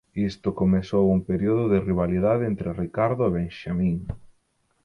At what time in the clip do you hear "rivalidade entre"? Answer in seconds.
1.89-2.69